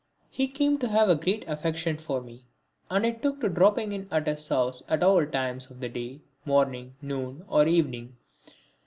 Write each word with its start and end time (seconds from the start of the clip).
He 0.31 0.47
came 0.47 0.79
to 0.79 0.87
have 0.87 1.09
a 1.09 1.15
great 1.15 1.47
affection 1.47 1.95
for 1.97 2.21
me, 2.21 2.47
and 2.89 3.05
I 3.05 3.11
took 3.11 3.39
to 3.41 3.49
dropping 3.49 3.91
in 3.93 4.07
at 4.09 4.25
his 4.25 4.47
house 4.49 4.81
at 4.89 5.03
all 5.03 5.27
times 5.27 5.69
of 5.69 5.79
the 5.79 5.89
day, 5.89 6.23
morning, 6.43 6.95
noon 7.03 7.45
or 7.47 7.67
evening. 7.67 8.17